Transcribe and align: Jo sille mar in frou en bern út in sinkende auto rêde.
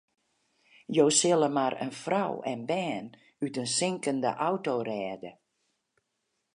Jo 0.97 1.03
sille 1.17 1.49
mar 1.57 1.73
in 1.85 1.91
frou 2.01 2.33
en 2.51 2.61
bern 2.71 3.07
út 3.45 3.53
in 3.61 3.69
sinkende 3.77 4.31
auto 4.47 4.73
rêde. 4.89 5.31